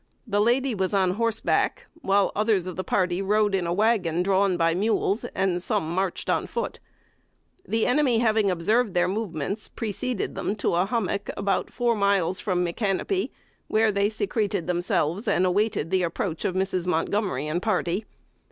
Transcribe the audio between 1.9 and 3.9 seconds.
while others of the party rode in a